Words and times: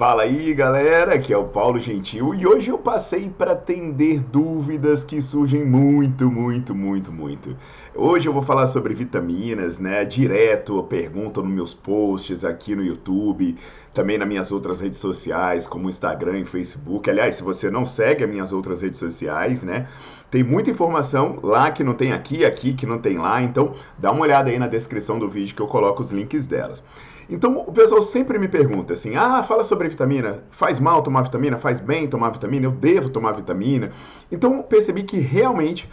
Fala 0.00 0.22
aí 0.22 0.54
galera, 0.54 1.16
aqui 1.16 1.30
é 1.30 1.36
o 1.36 1.44
Paulo 1.44 1.78
Gentil 1.78 2.34
e 2.34 2.46
hoje 2.46 2.70
eu 2.70 2.78
passei 2.78 3.28
para 3.28 3.52
atender 3.52 4.18
dúvidas 4.18 5.04
que 5.04 5.20
surgem 5.20 5.62
muito, 5.62 6.30
muito, 6.30 6.74
muito, 6.74 7.12
muito. 7.12 7.54
Hoje 7.94 8.26
eu 8.26 8.32
vou 8.32 8.40
falar 8.40 8.64
sobre 8.64 8.94
vitaminas, 8.94 9.78
né? 9.78 10.02
Direto 10.06 10.82
pergunta 10.84 11.42
nos 11.42 11.52
meus 11.52 11.74
posts 11.74 12.46
aqui 12.46 12.74
no 12.74 12.82
YouTube, 12.82 13.58
também 13.92 14.16
nas 14.16 14.26
minhas 14.26 14.50
outras 14.50 14.80
redes 14.80 14.96
sociais, 14.96 15.66
como 15.66 15.90
Instagram 15.90 16.38
e 16.38 16.44
Facebook. 16.46 17.10
Aliás, 17.10 17.34
se 17.34 17.42
você 17.42 17.70
não 17.70 17.84
segue 17.84 18.24
as 18.24 18.30
minhas 18.30 18.54
outras 18.54 18.80
redes 18.80 18.98
sociais, 18.98 19.62
né? 19.62 19.86
Tem 20.30 20.44
muita 20.44 20.70
informação 20.70 21.38
lá 21.42 21.70
que 21.70 21.82
não 21.82 21.94
tem 21.94 22.12
aqui, 22.12 22.44
aqui 22.44 22.72
que 22.72 22.86
não 22.86 22.98
tem 22.98 23.18
lá, 23.18 23.42
então 23.42 23.74
dá 23.98 24.12
uma 24.12 24.22
olhada 24.22 24.48
aí 24.48 24.58
na 24.58 24.68
descrição 24.68 25.18
do 25.18 25.28
vídeo 25.28 25.54
que 25.56 25.60
eu 25.60 25.66
coloco 25.66 26.02
os 26.02 26.12
links 26.12 26.46
delas. 26.46 26.82
Então 27.28 27.64
o 27.66 27.72
pessoal 27.72 28.00
sempre 28.00 28.38
me 28.38 28.48
pergunta 28.48 28.92
assim: 28.92 29.16
ah, 29.16 29.42
fala 29.42 29.64
sobre 29.64 29.88
vitamina, 29.88 30.44
faz 30.50 30.78
mal 30.78 31.02
tomar 31.02 31.22
vitamina, 31.22 31.58
faz 31.58 31.80
bem 31.80 32.06
tomar 32.06 32.30
vitamina, 32.30 32.66
eu 32.66 32.72
devo 32.72 33.08
tomar 33.08 33.32
vitamina. 33.32 33.90
Então 34.30 34.62
percebi 34.62 35.02
que 35.02 35.18
realmente 35.18 35.88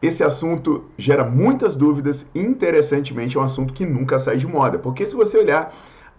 esse 0.00 0.22
assunto 0.22 0.84
gera 0.98 1.24
muitas 1.24 1.76
dúvidas 1.76 2.26
e, 2.34 2.40
interessantemente, 2.40 3.36
é 3.36 3.40
um 3.40 3.44
assunto 3.44 3.72
que 3.72 3.86
nunca 3.86 4.18
sai 4.18 4.36
de 4.36 4.46
moda, 4.46 4.78
porque 4.78 5.06
se 5.06 5.14
você 5.14 5.38
olhar 5.38 5.74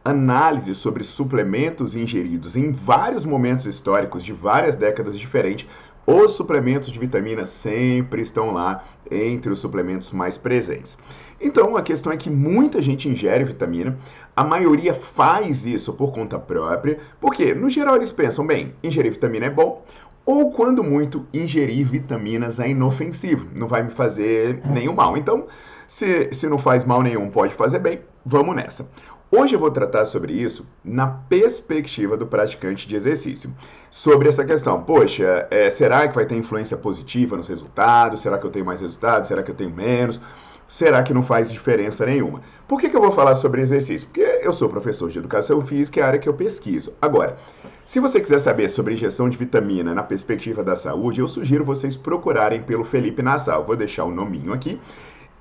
análises 0.05 0.77
sobre 0.77 1.03
suplementos 1.03 1.95
ingeridos 1.95 2.55
em 2.55 2.71
vários 2.71 3.25
momentos 3.25 3.65
históricos 3.65 4.23
de 4.23 4.31
várias 4.31 4.75
décadas 4.75 5.17
diferentes, 5.17 5.67
os 6.05 6.33
suplementos 6.33 6.91
de 6.91 6.99
vitamina 6.99 7.43
sempre 7.45 8.21
estão 8.21 8.53
lá 8.53 8.83
entre 9.09 9.51
os 9.51 9.57
suplementos 9.57 10.11
mais 10.11 10.37
presentes. 10.37 10.95
Então, 11.41 11.75
a 11.75 11.81
questão 11.81 12.11
é 12.11 12.17
que 12.17 12.29
muita 12.29 12.79
gente 12.79 13.09
ingere 13.09 13.43
vitamina, 13.43 13.97
a 14.35 14.43
maioria 14.43 14.93
faz 14.93 15.65
isso 15.65 15.91
por 15.93 16.11
conta 16.11 16.37
própria, 16.37 16.99
porque 17.19 17.55
no 17.55 17.67
geral 17.67 17.95
eles 17.95 18.11
pensam, 18.11 18.45
bem, 18.45 18.75
ingerir 18.83 19.13
vitamina 19.13 19.47
é 19.47 19.49
bom, 19.49 19.83
ou 20.23 20.51
quando 20.51 20.83
muito, 20.83 21.25
ingerir 21.33 21.85
vitaminas 21.85 22.59
é 22.59 22.69
inofensivo, 22.69 23.47
não 23.55 23.67
vai 23.67 23.81
me 23.81 23.91
fazer 23.91 24.61
nenhum 24.65 24.93
mal. 24.93 25.17
Então, 25.17 25.47
se, 25.87 26.29
se 26.31 26.47
não 26.47 26.57
faz 26.57 26.83
mal 26.83 27.01
nenhum, 27.01 27.29
pode 27.29 27.53
fazer 27.53 27.79
bem, 27.79 28.01
vamos 28.25 28.55
nessa. 28.55 28.87
Hoje 29.31 29.55
eu 29.55 29.59
vou 29.59 29.71
tratar 29.71 30.05
sobre 30.05 30.33
isso 30.33 30.65
na 30.83 31.07
perspectiva 31.07 32.15
do 32.15 32.27
praticante 32.27 32.87
de 32.87 32.95
exercício. 32.95 33.53
Sobre 33.89 34.27
essa 34.27 34.45
questão, 34.45 34.83
poxa, 34.83 35.47
é, 35.49 35.69
será 35.69 36.07
que 36.07 36.15
vai 36.15 36.25
ter 36.25 36.35
influência 36.35 36.77
positiva 36.77 37.35
nos 37.35 37.47
resultados? 37.47 38.21
Será 38.21 38.37
que 38.37 38.45
eu 38.45 38.51
tenho 38.51 38.65
mais 38.65 38.81
resultados? 38.81 39.27
Será 39.27 39.41
que 39.41 39.51
eu 39.51 39.55
tenho 39.55 39.71
menos? 39.71 40.21
será 40.67 41.03
que 41.03 41.13
não 41.13 41.23
faz 41.23 41.51
diferença 41.51 42.05
nenhuma? 42.05 42.41
Por 42.67 42.79
que, 42.79 42.89
que 42.89 42.95
eu 42.95 43.01
vou 43.01 43.11
falar 43.11 43.35
sobre 43.35 43.61
exercício? 43.61 44.07
Porque 44.07 44.41
eu 44.41 44.51
sou 44.51 44.69
professor 44.69 45.09
de 45.09 45.19
educação 45.19 45.61
física, 45.61 45.99
é 45.99 46.03
a 46.03 46.07
área 46.07 46.19
que 46.19 46.27
eu 46.27 46.33
pesquiso. 46.33 46.93
Agora, 47.01 47.37
se 47.83 47.99
você 47.99 48.19
quiser 48.19 48.39
saber 48.39 48.67
sobre 48.67 48.93
injeção 48.93 49.29
de 49.29 49.37
vitamina 49.37 49.93
na 49.93 50.03
perspectiva 50.03 50.63
da 50.63 50.75
saúde, 50.75 51.21
eu 51.21 51.27
sugiro 51.27 51.63
vocês 51.63 51.95
procurarem 51.95 52.61
pelo 52.61 52.83
Felipe 52.83 53.21
Nassau. 53.21 53.63
Vou 53.63 53.75
deixar 53.75 54.05
o 54.05 54.11
nominho 54.11 54.53
aqui. 54.53 54.79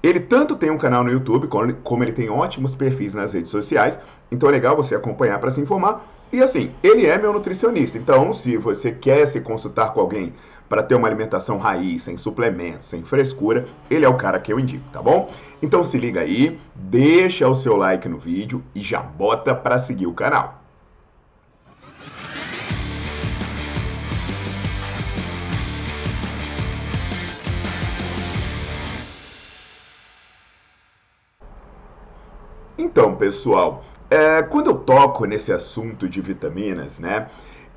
Ele 0.07 0.21
tanto 0.21 0.55
tem 0.55 0.71
um 0.71 0.77
canal 0.77 1.03
no 1.03 1.11
YouTube, 1.11 1.49
como 1.83 2.05
ele 2.05 2.13
tem 2.13 2.29
ótimos 2.29 2.75
perfis 2.75 3.15
nas 3.15 3.33
redes 3.33 3.51
sociais. 3.51 3.99
Então 4.31 4.49
é 4.49 4.53
legal 4.53 4.77
você 4.77 4.95
acompanhar 4.95 5.39
para 5.39 5.51
se 5.51 5.61
informar. 5.61 6.05
E 6.33 6.43
assim, 6.43 6.73
ele 6.83 7.07
é 7.07 7.17
meu 7.17 7.33
nutricionista. 7.33 7.97
Então, 7.97 8.33
se 8.33 8.57
você 8.57 8.91
quer 8.91 9.25
se 9.27 9.41
consultar 9.41 9.93
com 9.93 10.01
alguém 10.01 10.35
para 10.69 10.83
ter 10.83 10.95
uma 10.95 11.07
alimentação 11.07 11.57
raiz, 11.59 12.03
sem 12.03 12.17
suplementos, 12.17 12.87
sem 12.87 13.03
frescura, 13.03 13.67
ele 13.89 14.05
é 14.05 14.09
o 14.09 14.17
cara 14.17 14.41
que 14.41 14.53
eu 14.53 14.59
indico, 14.59 14.91
tá 14.91 15.01
bom? 15.01 15.31
Então 15.63 15.85
se 15.85 15.97
liga 15.97 16.21
aí, 16.21 16.59
deixa 16.75 17.49
o 17.49 17.55
seu 17.55 17.77
like 17.77 18.09
no 18.09 18.19
vídeo 18.19 18.63
e 18.75 18.83
já 18.83 19.01
bota 19.01 19.55
para 19.55 19.79
seguir 19.79 20.07
o 20.07 20.13
canal. 20.13 20.64
Então, 32.85 33.17
pessoal, 33.17 33.83
é, 34.11 34.43
quando 34.43 34.69
eu 34.69 34.75
toco 34.75 35.25
nesse 35.25 35.51
assunto 35.51 36.07
de 36.07 36.21
vitaminas, 36.21 37.01
né, 37.01 37.29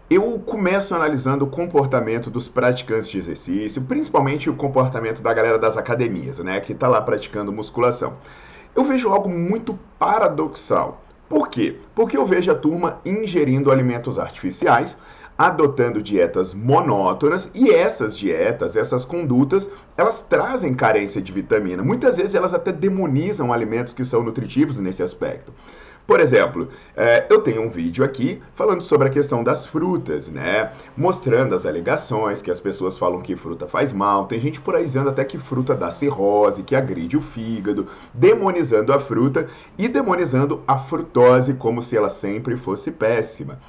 eu 0.10 0.38
começo 0.40 0.94
analisando 0.94 1.46
o 1.46 1.48
comportamento 1.48 2.30
dos 2.30 2.50
praticantes 2.50 3.08
de 3.08 3.18
exercício, 3.18 3.82
principalmente 3.84 4.50
o 4.50 4.54
comportamento 4.54 5.22
da 5.22 5.34
galera 5.34 5.58
das 5.58 5.78
academias, 5.78 6.40
né, 6.40 6.60
que 6.60 6.74
está 6.74 6.90
lá 6.90 7.02
praticando 7.02 7.54
musculação. 7.54 8.16
Eu 8.76 8.84
vejo 8.84 9.08
algo 9.08 9.30
muito 9.30 9.80
paradoxal. 9.98 11.02
Por 11.30 11.48
quê? 11.48 11.78
Porque 11.96 12.18
eu 12.18 12.26
vejo 12.26 12.52
a 12.52 12.56
turma 12.56 13.00
ingerindo 13.06 13.72
alimentos 13.72 14.20
artificiais, 14.20 14.98
adotando 15.38 16.02
dietas 16.02 16.54
monótonas 16.54 17.50
e 17.54 17.70
essas 17.70 18.18
dietas, 18.18 18.76
essas 18.76 19.06
condutas, 19.06 19.70
elas 19.96 20.22
trazem 20.22 20.74
carência 20.74 21.22
de 21.22 21.32
vitamina. 21.32 21.84
Muitas 21.84 22.18
vezes 22.18 22.34
elas 22.34 22.54
até 22.54 22.72
demonizam 22.72 23.54
alimentos 23.54 23.94
que 23.94 24.04
são 24.04 24.24
nutritivos 24.24 24.80
nesse 24.80 25.04
aspecto. 25.04 25.54
Por 26.08 26.22
exemplo, 26.22 26.70
é, 26.96 27.28
eu 27.30 27.42
tenho 27.42 27.62
um 27.62 27.70
vídeo 27.70 28.02
aqui 28.02 28.42
falando 28.56 28.82
sobre 28.82 29.10
a 29.10 29.12
questão 29.12 29.44
das 29.44 29.68
frutas, 29.68 30.30
né? 30.30 30.72
Mostrando 30.96 31.54
as 31.54 31.66
alegações 31.66 32.42
que 32.42 32.50
as 32.50 32.62
pessoas 32.62 32.98
falam 32.98 33.20
que 33.20 33.36
fruta 33.36 33.68
faz 33.68 33.92
mal. 33.92 34.26
Tem 34.26 34.40
gente 34.40 34.62
por 34.62 34.74
aí 34.74 34.86
dizendo 34.86 35.10
até 35.10 35.26
que 35.26 35.38
fruta 35.38 35.76
dá 35.76 35.92
cirrose, 35.92 36.64
que 36.64 36.78
agride 36.78 37.18
o 37.18 37.22
fígado, 37.22 37.88
demonizando 38.14 38.94
a 38.94 39.00
fruta 39.00 39.48
e 39.78 39.90
demonizando 39.90 40.64
a 40.66 40.78
frutose 40.78 41.56
como 41.56 41.82
se 41.82 41.98
ela 41.98 42.08
sempre 42.08 42.56
fosse 42.56 42.90
péssima. 42.90 43.60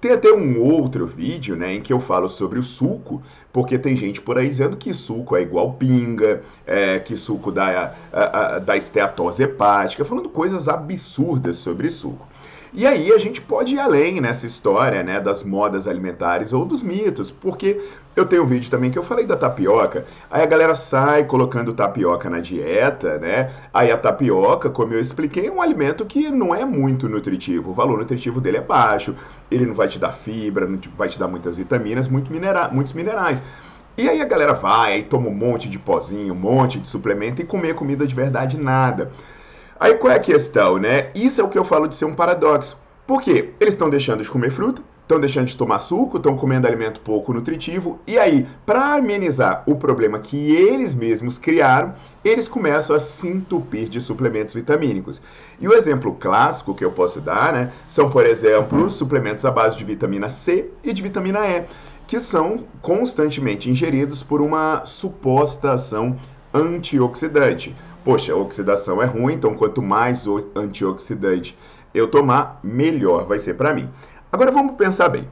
Tem 0.00 0.12
até 0.12 0.32
um 0.32 0.60
outro 0.62 1.06
vídeo, 1.06 1.56
né, 1.56 1.74
em 1.74 1.80
que 1.80 1.92
eu 1.92 1.98
falo 1.98 2.28
sobre 2.28 2.58
o 2.58 2.62
suco, 2.62 3.20
porque 3.52 3.76
tem 3.76 3.96
gente 3.96 4.20
por 4.20 4.38
aí 4.38 4.48
dizendo 4.48 4.76
que 4.76 4.94
suco 4.94 5.34
é 5.36 5.42
igual 5.42 5.72
pinga, 5.72 6.42
é, 6.64 7.00
que 7.00 7.16
suco 7.16 7.50
dá, 7.50 7.94
a, 8.12 8.56
a, 8.56 8.58
dá 8.60 8.76
esteatose 8.76 9.42
hepática, 9.42 10.04
falando 10.04 10.28
coisas 10.28 10.68
absurdas 10.68 11.56
sobre 11.56 11.90
suco. 11.90 12.28
E 12.72 12.86
aí 12.86 13.10
a 13.10 13.18
gente 13.18 13.40
pode 13.40 13.74
ir 13.74 13.78
além 13.78 14.20
nessa 14.20 14.46
história, 14.46 15.02
né, 15.02 15.20
das 15.20 15.42
modas 15.42 15.88
alimentares 15.88 16.52
ou 16.52 16.64
dos 16.64 16.82
mitos, 16.82 17.30
porque 17.30 17.80
eu 18.14 18.26
tenho 18.26 18.42
um 18.42 18.46
vídeo 18.46 18.70
também 18.70 18.90
que 18.90 18.98
eu 18.98 19.02
falei 19.02 19.24
da 19.24 19.36
tapioca, 19.36 20.04
aí 20.30 20.42
a 20.42 20.46
galera 20.46 20.74
sai 20.74 21.24
colocando 21.24 21.72
tapioca 21.72 22.28
na 22.28 22.40
dieta, 22.40 23.16
né? 23.18 23.50
Aí 23.72 23.90
a 23.90 23.96
tapioca, 23.96 24.68
como 24.68 24.92
eu 24.92 25.00
expliquei, 25.00 25.46
é 25.46 25.50
um 25.50 25.62
alimento 25.62 26.04
que 26.04 26.30
não 26.30 26.54
é 26.54 26.64
muito 26.64 27.08
nutritivo, 27.08 27.70
o 27.70 27.74
valor 27.74 27.98
nutritivo 27.98 28.40
dele 28.40 28.58
é 28.58 28.62
baixo, 28.62 29.14
ele 29.50 29.64
não 29.64 29.74
vai 29.74 29.88
te 29.88 29.98
dar 29.98 30.12
fibra, 30.12 30.66
não 30.66 30.78
vai 30.96 31.08
te 31.08 31.18
dar 31.18 31.28
muitas 31.28 31.56
vitaminas, 31.56 32.06
muito 32.06 32.30
minera 32.30 32.68
muitos 32.68 32.92
minerais. 32.92 33.42
E 33.96 34.08
aí 34.08 34.20
a 34.20 34.24
galera 34.24 34.52
vai, 34.52 35.02
toma 35.02 35.28
um 35.28 35.34
monte 35.34 35.68
de 35.68 35.78
pozinho, 35.78 36.32
um 36.32 36.36
monte 36.36 36.78
de 36.78 36.86
suplemento 36.86 37.42
e 37.42 37.44
comer 37.44 37.74
comida 37.74 38.06
de 38.06 38.14
verdade 38.14 38.56
nada. 38.56 39.10
Aí 39.80 39.94
qual 39.94 40.12
é 40.12 40.16
a 40.16 40.20
questão, 40.20 40.76
né? 40.76 41.10
Isso 41.14 41.40
é 41.40 41.44
o 41.44 41.48
que 41.48 41.58
eu 41.58 41.64
falo 41.64 41.86
de 41.86 41.94
ser 41.94 42.04
um 42.04 42.14
paradoxo. 42.14 42.76
Por 43.06 43.22
quê? 43.22 43.50
Eles 43.60 43.74
estão 43.74 43.88
deixando 43.88 44.22
de 44.22 44.28
comer 44.28 44.50
fruta, 44.50 44.82
estão 45.02 45.20
deixando 45.20 45.46
de 45.46 45.56
tomar 45.56 45.78
suco, 45.78 46.16
estão 46.18 46.36
comendo 46.36 46.66
alimento 46.66 47.00
pouco 47.00 47.32
nutritivo, 47.32 47.98
e 48.06 48.18
aí, 48.18 48.46
para 48.66 48.96
amenizar 48.96 49.62
o 49.66 49.76
problema 49.76 50.18
que 50.18 50.54
eles 50.54 50.94
mesmos 50.94 51.38
criaram, 51.38 51.94
eles 52.22 52.46
começam 52.46 52.94
a 52.94 52.98
se 52.98 53.26
entupir 53.26 53.88
de 53.88 54.00
suplementos 54.00 54.52
vitamínicos. 54.52 55.22
E 55.58 55.66
o 55.66 55.72
exemplo 55.72 56.14
clássico 56.20 56.74
que 56.74 56.84
eu 56.84 56.90
posso 56.90 57.20
dar, 57.20 57.52
né, 57.52 57.72
são, 57.86 58.10
por 58.10 58.26
exemplo, 58.26 58.90
suplementos 58.90 59.46
à 59.46 59.50
base 59.50 59.78
de 59.78 59.84
vitamina 59.84 60.28
C 60.28 60.68
e 60.84 60.92
de 60.92 61.02
vitamina 61.02 61.38
E, 61.48 61.64
que 62.06 62.20
são 62.20 62.64
constantemente 62.82 63.70
ingeridos 63.70 64.22
por 64.22 64.42
uma 64.42 64.84
suposta 64.84 65.72
ação 65.72 66.16
antioxidante. 66.52 67.74
Poxa, 68.04 68.32
a 68.32 68.36
oxidação 68.36 69.02
é 69.02 69.06
ruim, 69.06 69.34
então 69.34 69.54
quanto 69.54 69.82
mais 69.82 70.26
antioxidante 70.54 71.58
eu 71.94 72.08
tomar, 72.08 72.60
melhor 72.62 73.26
vai 73.26 73.38
ser 73.38 73.54
para 73.54 73.74
mim. 73.74 73.88
Agora 74.30 74.50
vamos 74.50 74.74
pensar 74.74 75.08
bem. 75.08 75.28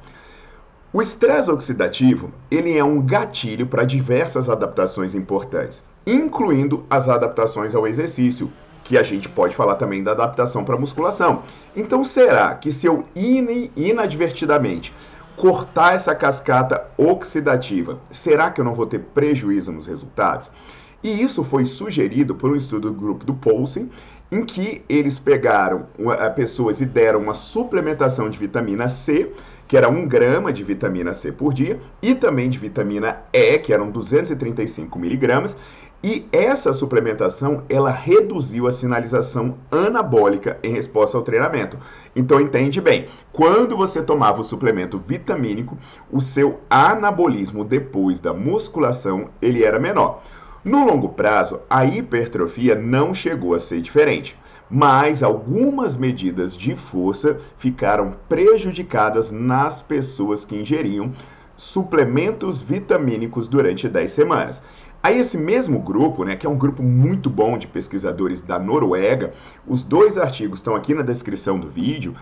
O 0.92 1.02
estresse 1.02 1.50
oxidativo, 1.50 2.32
ele 2.50 2.76
é 2.76 2.82
um 2.82 3.02
gatilho 3.02 3.66
para 3.66 3.84
diversas 3.84 4.48
adaptações 4.48 5.14
importantes, 5.14 5.84
incluindo 6.06 6.86
as 6.88 7.08
adaptações 7.08 7.74
ao 7.74 7.86
exercício, 7.86 8.50
que 8.82 8.96
a 8.96 9.02
gente 9.02 9.28
pode 9.28 9.54
falar 9.54 9.74
também 9.74 10.02
da 10.02 10.12
adaptação 10.12 10.64
para 10.64 10.78
musculação. 10.78 11.42
Então, 11.74 12.04
será 12.04 12.54
que 12.54 12.70
se 12.70 12.86
eu 12.86 13.04
inadvertidamente 13.14 14.94
cortar 15.36 15.94
essa 15.94 16.14
cascata 16.14 16.86
oxidativa, 16.96 17.98
será 18.10 18.50
que 18.50 18.60
eu 18.60 18.64
não 18.64 18.72
vou 18.72 18.86
ter 18.86 19.00
prejuízo 19.00 19.72
nos 19.72 19.86
resultados? 19.86 20.50
E 21.06 21.22
isso 21.22 21.44
foi 21.44 21.64
sugerido 21.64 22.34
por 22.34 22.50
um 22.50 22.56
estudo 22.56 22.90
do 22.90 22.98
grupo 23.00 23.24
do 23.24 23.32
Poulsen, 23.32 23.88
em 24.28 24.44
que 24.44 24.82
eles 24.88 25.20
pegaram 25.20 25.86
pessoas 26.34 26.80
e 26.80 26.84
deram 26.84 27.20
uma 27.20 27.32
suplementação 27.32 28.28
de 28.28 28.36
vitamina 28.36 28.88
C, 28.88 29.30
que 29.68 29.76
era 29.76 29.88
1 29.88 30.08
grama 30.08 30.52
de 30.52 30.64
vitamina 30.64 31.14
C 31.14 31.30
por 31.30 31.54
dia, 31.54 31.78
e 32.02 32.12
também 32.12 32.50
de 32.50 32.58
vitamina 32.58 33.22
E, 33.32 33.56
que 33.58 33.72
eram 33.72 33.88
235 33.88 34.98
miligramas, 34.98 35.56
e 36.02 36.26
essa 36.32 36.72
suplementação 36.72 37.62
ela 37.68 37.90
reduziu 37.90 38.66
a 38.66 38.72
sinalização 38.72 39.58
anabólica 39.70 40.58
em 40.60 40.72
resposta 40.72 41.16
ao 41.16 41.22
treinamento. 41.22 41.78
Então 42.16 42.40
entende 42.40 42.80
bem, 42.80 43.06
quando 43.32 43.76
você 43.76 44.02
tomava 44.02 44.40
o 44.40 44.44
suplemento 44.44 45.00
vitamínico, 45.06 45.78
o 46.10 46.20
seu 46.20 46.58
anabolismo 46.68 47.64
depois 47.64 48.18
da 48.18 48.34
musculação 48.34 49.28
ele 49.40 49.62
era 49.62 49.78
menor. 49.78 50.20
No 50.66 50.84
longo 50.84 51.10
prazo, 51.10 51.60
a 51.70 51.84
hipertrofia 51.84 52.74
não 52.74 53.14
chegou 53.14 53.54
a 53.54 53.60
ser 53.60 53.80
diferente, 53.80 54.36
mas 54.68 55.22
algumas 55.22 55.94
medidas 55.94 56.56
de 56.56 56.74
força 56.74 57.36
ficaram 57.56 58.10
prejudicadas 58.28 59.30
nas 59.30 59.80
pessoas 59.80 60.44
que 60.44 60.56
ingeriam 60.56 61.12
suplementos 61.54 62.60
vitamínicos 62.60 63.46
durante 63.46 63.88
10 63.88 64.10
semanas. 64.10 64.60
Aí 65.00 65.20
esse 65.20 65.38
mesmo 65.38 65.78
grupo, 65.78 66.24
né, 66.24 66.34
que 66.34 66.48
é 66.48 66.50
um 66.50 66.58
grupo 66.58 66.82
muito 66.82 67.30
bom 67.30 67.56
de 67.56 67.68
pesquisadores 67.68 68.40
da 68.40 68.58
Noruega, 68.58 69.34
os 69.68 69.84
dois 69.84 70.18
artigos 70.18 70.58
estão 70.58 70.74
aqui 70.74 70.94
na 70.94 71.02
descrição 71.02 71.60
do 71.60 71.68
vídeo, 71.70 72.12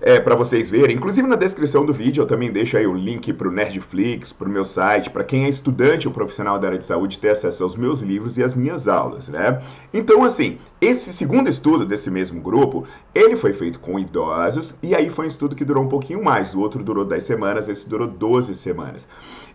é, 0.00 0.20
para 0.20 0.34
vocês 0.34 0.70
verem. 0.70 0.96
Inclusive 0.96 1.26
na 1.26 1.36
descrição 1.36 1.84
do 1.84 1.92
vídeo 1.92 2.22
eu 2.22 2.26
também 2.26 2.50
deixo 2.50 2.76
aí 2.76 2.86
o 2.86 2.94
link 2.94 3.32
para 3.32 3.48
o 3.48 3.50
Nerdflix, 3.50 4.32
para 4.32 4.48
o 4.48 4.50
meu 4.50 4.64
site, 4.64 5.10
para 5.10 5.24
quem 5.24 5.44
é 5.44 5.48
estudante 5.48 6.06
ou 6.06 6.14
profissional 6.14 6.58
da 6.58 6.68
área 6.68 6.78
de 6.78 6.84
saúde 6.84 7.18
ter 7.18 7.30
acesso 7.30 7.62
aos 7.62 7.76
meus 7.76 8.00
livros 8.00 8.38
e 8.38 8.42
às 8.42 8.54
minhas 8.54 8.88
aulas, 8.88 9.28
né? 9.28 9.60
Então, 9.92 10.24
assim, 10.24 10.58
esse 10.80 11.12
segundo 11.12 11.48
estudo 11.48 11.84
desse 11.84 12.10
mesmo 12.10 12.40
grupo, 12.40 12.86
ele 13.14 13.36
foi 13.36 13.52
feito 13.52 13.80
com 13.80 13.98
idosos 13.98 14.74
e 14.82 14.94
aí 14.94 15.10
foi 15.10 15.24
um 15.24 15.28
estudo 15.28 15.56
que 15.56 15.64
durou 15.64 15.82
um 15.82 15.88
pouquinho 15.88 16.22
mais. 16.22 16.54
O 16.54 16.60
outro 16.60 16.82
durou 16.82 17.04
10 17.04 17.24
semanas, 17.24 17.68
esse 17.68 17.88
durou 17.88 18.06
12 18.06 18.54
semanas. 18.54 19.08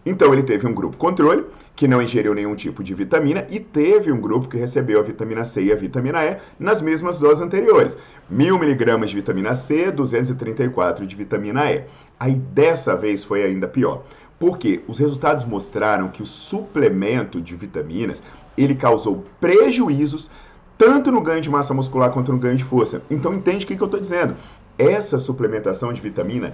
Então, 0.05 0.33
ele 0.33 0.43
teve 0.43 0.67
um 0.67 0.73
grupo 0.73 0.97
controle, 0.97 1.45
que 1.75 1.87
não 1.87 2.01
ingeriu 2.01 2.33
nenhum 2.33 2.55
tipo 2.55 2.83
de 2.83 2.93
vitamina, 2.93 3.45
e 3.49 3.59
teve 3.59 4.11
um 4.11 4.21
grupo 4.21 4.47
que 4.47 4.57
recebeu 4.57 4.99
a 4.99 5.03
vitamina 5.03 5.43
C 5.43 5.63
e 5.63 5.71
a 5.71 5.75
vitamina 5.75 6.23
E 6.23 6.37
nas 6.59 6.81
mesmas 6.81 7.19
doses 7.19 7.41
anteriores. 7.41 7.97
1000 8.29 8.59
miligramas 8.59 9.09
de 9.09 9.15
vitamina 9.15 9.55
C, 9.55 9.91
234 9.91 11.05
de 11.05 11.15
vitamina 11.15 11.71
E. 11.71 11.85
Aí, 12.19 12.35
dessa 12.35 12.95
vez, 12.95 13.23
foi 13.23 13.43
ainda 13.43 13.67
pior. 13.67 14.03
Porque 14.39 14.81
os 14.87 14.99
resultados 14.99 15.45
mostraram 15.45 16.09
que 16.09 16.21
o 16.21 16.25
suplemento 16.25 17.41
de 17.41 17.55
vitaminas, 17.55 18.21
ele 18.57 18.75
causou 18.75 19.23
prejuízos 19.39 20.29
tanto 20.77 21.11
no 21.11 21.21
ganho 21.21 21.41
de 21.41 21.49
massa 21.49 21.73
muscular 21.73 22.11
quanto 22.11 22.31
no 22.31 22.39
ganho 22.39 22.57
de 22.57 22.63
força. 22.63 23.01
Então 23.09 23.33
entende 23.33 23.63
o 23.63 23.67
que, 23.67 23.75
que 23.75 23.81
eu 23.81 23.85
estou 23.85 23.99
dizendo. 23.99 24.35
Essa 24.77 25.19
suplementação 25.19 25.93
de 25.93 26.01
vitamina 26.01 26.53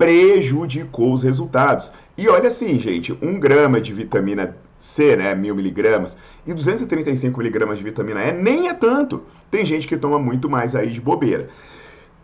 prejudicou 0.00 1.12
os 1.12 1.22
resultados. 1.22 1.92
E 2.16 2.26
olha 2.26 2.46
assim, 2.46 2.78
gente, 2.78 3.12
1 3.20 3.38
grama 3.38 3.78
de 3.78 3.92
vitamina 3.92 4.56
C, 4.78 5.14
né, 5.14 5.34
mil 5.34 5.54
miligramas, 5.54 6.16
e 6.46 6.54
235 6.54 7.36
miligramas 7.36 7.76
de 7.76 7.84
vitamina 7.84 8.24
E 8.24 8.32
nem 8.32 8.68
é 8.68 8.72
tanto. 8.72 9.22
Tem 9.50 9.62
gente 9.62 9.86
que 9.86 9.98
toma 9.98 10.18
muito 10.18 10.48
mais 10.48 10.74
aí 10.74 10.88
de 10.90 11.02
bobeira. 11.02 11.50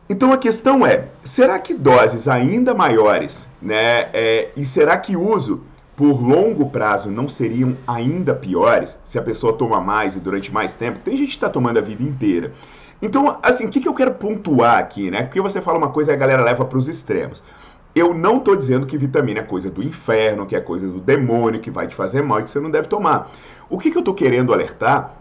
Então 0.09 0.33
a 0.33 0.39
questão 0.39 0.87
é, 0.87 1.09
será 1.23 1.59
que 1.59 1.75
doses 1.75 2.29
ainda 2.29 2.73
maiores, 2.73 3.47
né, 3.61 4.09
é, 4.15 4.49
e 4.57 4.65
será 4.65 4.97
que 4.97 5.15
uso 5.15 5.61
por 5.97 6.21
longo 6.21 6.69
prazo 6.69 7.11
não 7.11 7.27
seriam 7.27 7.77
ainda 7.87 8.35
piores 8.35 9.01
se 9.03 9.19
a 9.19 9.23
pessoa 9.23 9.55
toma 9.55 9.81
mais 9.81 10.15
e 10.15 10.21
durante 10.21 10.53
mais 10.53 10.75
tempo? 10.75 10.99
Tem 10.99 11.17
gente 11.17 11.29
que 11.29 11.37
está 11.37 11.49
tomando 11.49 11.79
a 11.79 11.83
vida 11.83 12.03
inteira. 12.03 12.53
Então, 13.01 13.39
assim, 13.43 13.67
o 13.67 13.71
que, 13.71 13.81
que 13.81 13.89
eu 13.89 13.95
quero 13.95 14.13
pontuar 14.15 14.79
aqui, 14.79 15.11
né? 15.11 15.23
Porque 15.23 15.41
você 15.41 15.61
fala 15.61 15.79
uma 15.79 15.91
coisa 15.91 16.13
e 16.13 16.15
a 16.15 16.19
galera 16.19 16.43
leva 16.43 16.65
para 16.65 16.79
os 16.79 16.87
extremos. 16.87 17.43
Eu 17.95 18.13
não 18.13 18.37
estou 18.37 18.55
dizendo 18.55 18.87
que 18.87 18.99
vitamina 18.99 19.41
é 19.41 19.43
coisa 19.43 19.71
do 19.71 19.83
inferno, 19.83 20.45
que 20.45 20.55
é 20.55 20.61
coisa 20.61 20.87
do 20.87 21.01
demônio, 21.01 21.61
que 21.61 21.71
vai 21.71 21.89
te 21.89 21.95
fazer 21.95 22.23
mal 22.23 22.41
e 22.41 22.43
que 22.43 22.51
você 22.51 22.61
não 22.61 22.71
deve 22.71 22.89
tomar. 22.89 23.31
O 23.71 23.79
que, 23.79 23.91
que 23.91 23.97
eu 23.97 24.01
estou 24.01 24.15
querendo 24.15 24.53
alertar 24.53 25.17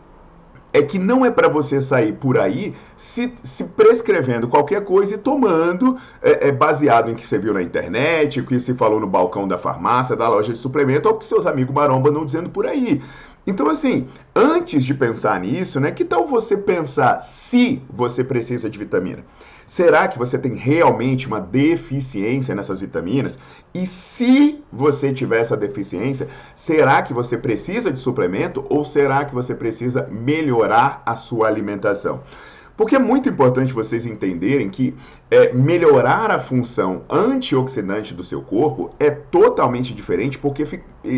é 0.75 0.81
que 0.81 0.99
não 0.99 1.25
é 1.25 1.31
para 1.31 1.47
você 1.47 1.79
sair 1.79 2.11
por 2.11 2.37
aí 2.37 2.75
se, 2.97 3.33
se, 3.41 3.63
prescrevendo 3.63 4.45
qualquer 4.45 4.83
coisa 4.83 5.15
e 5.15 5.17
tomando 5.17 5.95
é, 6.21 6.49
é, 6.49 6.51
baseado 6.51 7.09
em 7.09 7.15
que 7.15 7.25
você 7.25 7.37
viu 7.37 7.53
na 7.53 7.61
internet, 7.61 8.41
o 8.41 8.45
que 8.45 8.59
se 8.59 8.73
falou 8.73 8.99
no 8.99 9.07
balcão 9.07 9.47
da 9.47 9.57
farmácia, 9.57 10.17
da 10.17 10.27
loja 10.27 10.51
de 10.51 10.59
suplemento, 10.59 11.07
ou 11.07 11.15
que 11.15 11.23
seus 11.23 11.45
amigos 11.45 11.73
maromba 11.73 12.09
andam 12.09 12.25
dizendo 12.25 12.49
por 12.49 12.65
aí. 12.65 13.01
Então, 13.47 13.69
assim, 13.69 14.07
antes 14.35 14.83
de 14.83 14.93
pensar 14.93 15.39
nisso, 15.39 15.79
né, 15.79 15.91
que 15.91 16.03
tal 16.03 16.25
você 16.25 16.57
pensar 16.57 17.19
se 17.19 17.81
você 17.89 18.23
precisa 18.23 18.69
de 18.69 18.79
vitamina? 18.79 19.23
Será 19.65 20.07
que 20.07 20.17
você 20.17 20.37
tem 20.37 20.53
realmente 20.53 21.27
uma 21.27 21.39
deficiência 21.39 22.53
nessas 22.53 22.81
vitaminas? 22.81 23.39
E 23.73 23.85
se 23.87 24.63
você 24.71 25.11
tiver 25.11 25.39
essa 25.39 25.57
deficiência, 25.57 26.27
será 26.53 27.01
que 27.01 27.13
você 27.13 27.37
precisa 27.37 27.91
de 27.91 27.99
suplemento 27.99 28.63
ou 28.69 28.83
será 28.83 29.25
que 29.25 29.33
você 29.33 29.55
precisa 29.55 30.07
melhorar 30.07 31.01
a 31.05 31.15
sua 31.15 31.47
alimentação? 31.47 32.21
Porque 32.77 32.95
é 32.95 32.99
muito 32.99 33.29
importante 33.29 33.73
vocês 33.73 34.05
entenderem 34.05 34.69
que 34.69 34.93
é, 35.31 35.53
melhorar 35.53 36.29
a 36.29 36.39
função 36.39 37.03
antioxidante 37.09 38.13
do 38.13 38.21
seu 38.21 38.41
corpo 38.41 38.91
é 38.99 39.09
totalmente 39.09 39.93
diferente 39.93 40.37
porque 40.37 40.65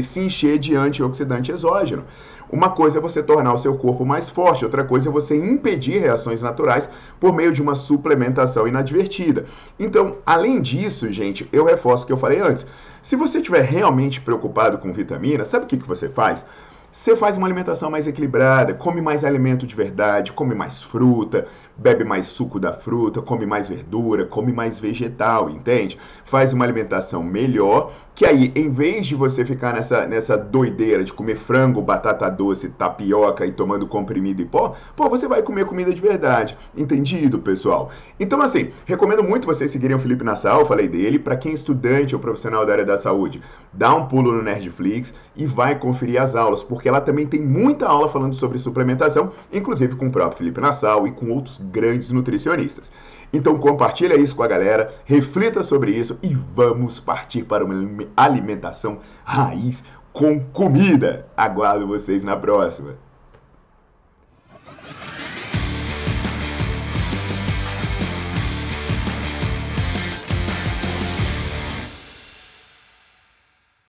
se 0.03 0.19
encher 0.19 0.59
de 0.59 0.75
antioxidante 0.75 1.51
exógeno. 1.51 2.05
Uma 2.49 2.69
coisa 2.69 2.99
é 2.99 3.01
você 3.01 3.21
tornar 3.21 3.53
o 3.53 3.57
seu 3.57 3.75
corpo 3.75 4.05
mais 4.05 4.29
forte, 4.29 4.63
outra 4.63 4.83
coisa 4.83 5.09
é 5.09 5.11
você 5.11 5.35
impedir 5.35 5.99
reações 5.99 6.41
naturais 6.41 6.89
por 7.19 7.33
meio 7.33 7.51
de 7.51 7.61
uma 7.61 7.75
suplementação 7.75 8.67
inadvertida. 8.67 9.45
Então, 9.77 10.17
além 10.25 10.61
disso, 10.61 11.11
gente, 11.11 11.49
eu 11.51 11.65
reforço 11.65 12.03
o 12.03 12.07
que 12.07 12.13
eu 12.13 12.17
falei 12.17 12.39
antes. 12.39 12.65
Se 13.01 13.17
você 13.17 13.39
estiver 13.39 13.63
realmente 13.63 14.21
preocupado 14.21 14.77
com 14.77 14.93
vitamina, 14.93 15.43
sabe 15.43 15.65
o 15.65 15.67
que, 15.67 15.77
que 15.77 15.87
você 15.87 16.07
faz? 16.07 16.45
Você 16.89 17.15
faz 17.15 17.35
uma 17.35 17.45
alimentação 17.45 17.91
mais 17.91 18.07
equilibrada, 18.07 18.73
come 18.73 19.01
mais 19.01 19.25
alimento 19.25 19.67
de 19.67 19.75
verdade, 19.75 20.31
come 20.31 20.55
mais 20.55 20.81
fruta, 20.81 21.45
bebe 21.75 22.03
mais 22.03 22.27
suco 22.27 22.59
da 22.59 22.71
fruta, 22.71 23.21
come 23.21 23.45
mais 23.45 23.67
verdura, 23.67 24.25
come 24.25 24.53
mais 24.53 24.79
vegetal, 24.79 25.49
entende? 25.49 25.97
Faz 26.23 26.53
uma 26.53 26.63
alimentação 26.63 27.21
melhor, 27.21 27.91
que 28.17 28.25
aí, 28.25 28.51
em 28.55 28.67
vez 28.71 29.05
de 29.05 29.13
você 29.13 29.45
ficar 29.45 29.73
nessa, 29.73 30.07
nessa 30.07 30.35
doideira 30.35 31.03
de 31.03 31.13
comer 31.13 31.35
frango, 31.35 31.83
batata 31.83 32.27
doce, 32.31 32.67
tapioca 32.69 33.45
e 33.45 33.51
tomando 33.51 33.85
comprimido 33.85 34.41
e 34.41 34.45
pó, 34.45 34.73
pô, 34.95 35.07
você 35.07 35.27
vai 35.27 35.43
comer 35.43 35.65
comida 35.65 35.93
de 35.93 36.01
verdade. 36.01 36.57
Entendido, 36.75 37.37
pessoal? 37.37 37.91
Então, 38.19 38.41
assim, 38.41 38.71
recomendo 38.85 39.23
muito 39.23 39.45
vocês 39.45 39.69
seguirem 39.69 39.95
o 39.95 39.99
Felipe 39.99 40.23
Nassau, 40.23 40.65
falei 40.65 40.87
dele, 40.87 41.19
para 41.19 41.37
quem 41.37 41.51
é 41.51 41.53
estudante 41.53 42.15
ou 42.15 42.19
profissional 42.19 42.65
da 42.65 42.71
área 42.71 42.85
da 42.85 42.97
saúde, 42.97 43.39
dá 43.71 43.93
um 43.93 44.07
pulo 44.07 44.31
no 44.31 44.41
Nerdflix 44.41 45.13
e 45.35 45.45
vai 45.45 45.77
conferir 45.77 46.19
as 46.19 46.35
aulas, 46.35 46.63
porque 46.87 46.89
ela 46.89 47.01
também 47.01 47.27
tem 47.27 47.41
muita 47.41 47.85
aula 47.85 48.07
falando 48.07 48.33
sobre 48.33 48.57
suplementação, 48.57 49.33
inclusive 49.51 49.95
com 49.95 50.07
o 50.07 50.11
próprio 50.11 50.37
Felipe 50.37 50.61
Nassau 50.61 51.05
e 51.05 51.11
com 51.11 51.29
outros 51.31 51.57
grandes 51.57 52.11
nutricionistas. 52.11 52.89
Então 53.33 53.57
compartilha 53.57 54.15
isso 54.15 54.33
com 54.35 54.43
a 54.43 54.47
galera, 54.47 54.89
reflita 55.03 55.61
sobre 55.61 55.91
isso 55.91 56.17
e 56.23 56.33
vamos 56.33 56.99
partir 56.99 57.43
para 57.43 57.65
uma 57.65 58.07
alimentação 58.15 58.99
raiz 59.25 59.83
com 60.13 60.39
comida. 60.39 61.27
Aguardo 61.35 61.85
vocês 61.85 62.23
na 62.23 62.37
próxima. 62.37 63.06